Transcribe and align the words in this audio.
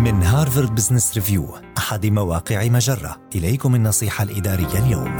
من 0.00 0.22
هارفارد 0.22 0.74
بزنس 0.74 1.14
ريفيو 1.14 1.56
أحد 1.78 2.06
مواقع 2.06 2.68
مجرة. 2.68 3.16
إليكم 3.34 3.74
النصيحة 3.74 4.24
الإدارية 4.24 4.86
اليوم. 4.86 5.18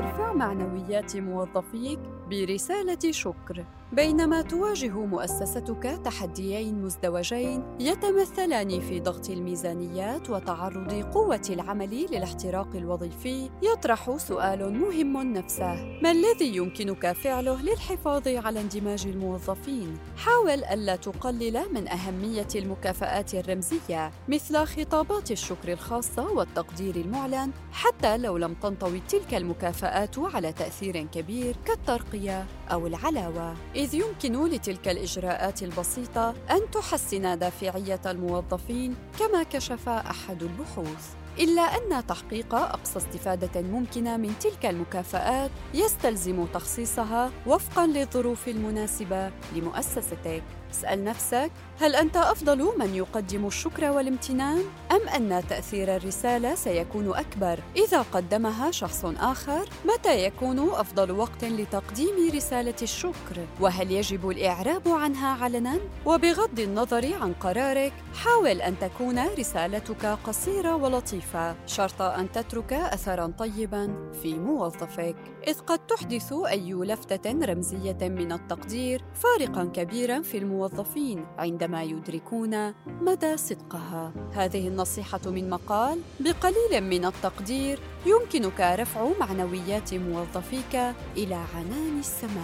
ارفع 0.00 0.32
معنويات 0.32 1.16
موظفيك 1.16 1.98
برسالة 2.30 3.12
شكر. 3.12 3.64
بينما 3.92 4.42
تواجه 4.42 4.98
مؤسستك 5.06 6.00
تحديين 6.04 6.82
مزدوجين 6.82 7.76
يتمثلان 7.80 8.80
في 8.80 9.00
ضغط 9.00 9.30
الميزانيات 9.30 10.30
وتعرض 10.30 10.92
قوة 10.92 11.42
العمل 11.50 12.06
للاحتراق 12.12 12.68
الوظيفي. 12.76 13.50
يطرح 13.62 14.16
سؤال 14.16 14.78
مهم 14.78 15.32
نفسه. 15.32 15.74
ما 16.02 16.10
الذي 16.10 16.56
يمكنك 16.56 17.12
فعله 17.12 17.62
للحفاظ 17.62 18.28
على 18.28 18.60
اندماج 18.60 19.06
الموظفين؟ 19.06 19.98
حاول 20.16 20.64
ألا 20.64 20.96
تقلل 20.96 21.62
من 21.74 21.88
أهمية 21.88 22.48
المكافآت 22.54 23.34
الرمزية 23.34 24.10
مثل 24.28 24.64
خطابات 24.66 25.30
الشكر 25.30 25.72
الخاصة 25.72 26.32
والتقدير 26.32 26.96
المعلن 26.96 27.50
حتى 27.72 28.16
لو 28.16 28.36
لم 28.36 28.54
تنطوي 28.54 29.02
تلك 29.08 29.34
المكافآت 29.34 30.18
على 30.18 30.52
تأثير 30.52 31.02
كبير 31.02 31.56
كالترقية 31.64 32.13
Maria 32.14 32.46
أو 32.72 32.86
العلاوة 32.86 33.54
إذ 33.74 33.94
يمكن 33.94 34.44
لتلك 34.44 34.88
الإجراءات 34.88 35.62
البسيطة 35.62 36.34
أن 36.50 36.70
تحسن 36.72 37.38
دافعية 37.38 38.00
الموظفين 38.06 38.94
كما 39.18 39.42
كشف 39.42 39.88
أحد 39.88 40.42
البحوث 40.42 41.24
إلا 41.38 41.62
أن 41.62 42.06
تحقيق 42.06 42.54
أقصى 42.54 42.98
استفادة 42.98 43.60
ممكنة 43.60 44.16
من 44.16 44.32
تلك 44.40 44.66
المكافآت 44.66 45.50
يستلزم 45.74 46.46
تخصيصها 46.54 47.30
وفقاً 47.46 47.86
للظروف 47.86 48.48
المناسبة 48.48 49.30
لمؤسستك. 49.54 50.42
اسأل 50.70 51.04
نفسك: 51.04 51.50
هل 51.80 51.94
أنت 51.94 52.16
أفضل 52.16 52.78
من 52.78 52.94
يقدم 52.94 53.46
الشكر 53.46 53.90
والامتنان؟ 53.90 54.62
أم 54.92 55.08
أن 55.08 55.42
تأثير 55.48 55.96
الرسالة 55.96 56.54
سيكون 56.54 57.08
أكبر 57.08 57.60
إذا 57.76 58.02
قدمها 58.02 58.70
شخص 58.70 59.04
آخر؟ 59.04 59.68
متى 59.84 60.24
يكون 60.24 60.58
أفضل 60.58 61.12
وقت 61.12 61.44
لتقديم 61.44 62.30
رسالة 62.34 62.53
الشكر؟ 62.60 63.46
وهل 63.60 63.90
يجب 63.90 64.30
الإعراب 64.30 64.88
عنها 64.88 65.44
علناً؟ 65.44 65.80
وبغض 66.06 66.60
النظر 66.60 67.14
عن 67.14 67.32
قرارك، 67.32 67.92
حاول 68.14 68.60
أن 68.60 68.78
تكون 68.78 69.18
رسالتك 69.38 70.06
قصيرة 70.06 70.76
ولطيفة، 70.76 71.56
شرط 71.66 72.02
أن 72.02 72.32
تترك 72.32 72.72
أثراً 72.72 73.26
طيباً 73.38 74.12
في 74.22 74.34
موظفك، 74.38 75.16
إذ 75.48 75.58
قد 75.58 75.78
تحدث 75.78 76.32
أي 76.32 76.72
لفتة 76.72 77.44
رمزية 77.44 77.98
من 78.02 78.32
التقدير 78.32 79.04
فارقاً 79.14 79.64
كبيراً 79.64 80.22
في 80.22 80.38
الموظفين 80.38 81.26
عندما 81.38 81.82
يدركون 81.82 82.74
مدى 82.86 83.36
صدقها. 83.36 84.12
هذه 84.32 84.68
النصيحة 84.68 85.20
من 85.26 85.50
مقال 85.50 86.00
بقليل 86.20 86.80
من 86.80 87.04
التقدير 87.04 87.78
يمكنك 88.06 88.60
رفع 88.60 89.08
معنويات 89.20 89.94
موظفيك 89.94 90.74
إلى 91.16 91.34
عنان 91.34 91.98
السماء. 91.98 92.43